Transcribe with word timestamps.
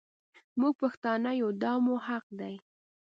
مونږ 0.59 0.73
پښتانه 0.81 1.31
يو 1.41 1.49
دا 1.63 1.73
مو 1.83 1.95
حق 2.07 2.25
دی. 2.39 2.55